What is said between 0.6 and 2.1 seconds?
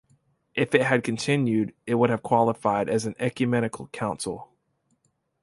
it had continued, it would